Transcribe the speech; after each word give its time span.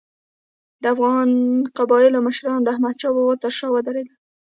د 0.81 0.83
افغان 0.93 1.29
قبایلو 1.77 2.19
مشران 2.27 2.59
د 2.63 2.67
احمدشاه 2.73 3.13
بابا 3.15 3.33
تر 3.43 3.51
شا 3.57 3.67
ودرېدل. 3.73 4.15